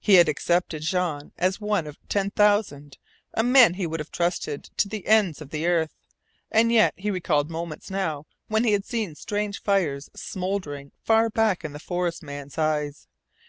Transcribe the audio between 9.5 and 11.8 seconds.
fires smouldering far back in the